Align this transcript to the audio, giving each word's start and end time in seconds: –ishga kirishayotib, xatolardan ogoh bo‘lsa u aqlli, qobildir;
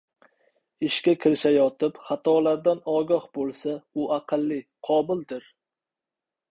–ishga 0.87 1.13
kirishayotib, 1.25 2.01
xatolardan 2.09 2.83
ogoh 2.97 3.31
bo‘lsa 3.39 3.79
u 4.05 4.11
aqlli, 4.21 4.61
qobildir; 4.93 5.51